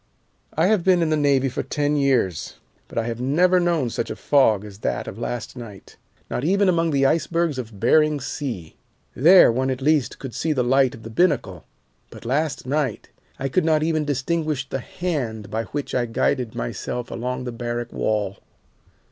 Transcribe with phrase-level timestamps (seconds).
[0.57, 2.55] I have been in the Navy for ten years,
[2.87, 5.95] but I have never known such a fog as that of last night,
[6.27, 8.75] not even among the icebergs of Behring Sea.
[9.15, 11.65] There one at least could see the light of the binnacle,
[12.09, 17.11] but last night I could not even distinguish the hand by which I guided myself
[17.11, 18.39] along the barrack wall.